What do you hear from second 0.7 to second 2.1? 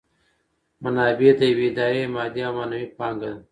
منابع د یوې ادارې